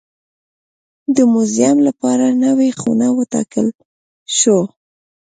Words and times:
د 1.15 1.17
موزیم 1.33 1.77
لپاره 1.87 2.25
نوې 2.45 2.69
خونه 2.79 3.07
وټاکل 3.17 3.67
شوه. 4.37 4.63